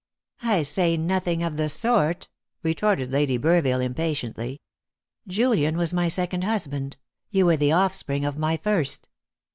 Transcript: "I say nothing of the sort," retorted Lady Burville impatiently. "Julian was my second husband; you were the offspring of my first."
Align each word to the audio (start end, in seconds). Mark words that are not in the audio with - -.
"I 0.41 0.63
say 0.63 0.97
nothing 0.97 1.43
of 1.43 1.57
the 1.57 1.69
sort," 1.69 2.27
retorted 2.63 3.11
Lady 3.11 3.37
Burville 3.37 3.85
impatiently. 3.85 4.59
"Julian 5.27 5.77
was 5.77 5.93
my 5.93 6.07
second 6.07 6.43
husband; 6.43 6.97
you 7.29 7.45
were 7.45 7.57
the 7.57 7.73
offspring 7.73 8.25
of 8.25 8.35
my 8.35 8.57
first." 8.57 9.09